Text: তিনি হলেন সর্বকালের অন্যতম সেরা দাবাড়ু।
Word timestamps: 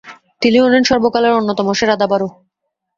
তিনি 0.41 0.57
হলেন 0.59 0.83
সর্বকালের 0.83 1.37
অন্যতম 1.39 1.67
সেরা 1.79 1.95
দাবাড়ু। 2.01 2.27